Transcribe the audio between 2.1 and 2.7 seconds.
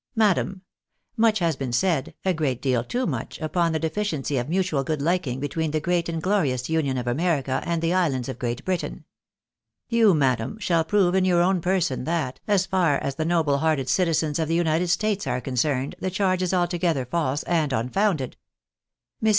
a great